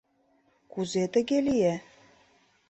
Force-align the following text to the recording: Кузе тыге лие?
Кузе 0.71 1.03
тыге 1.13 1.37
лие? 1.47 1.75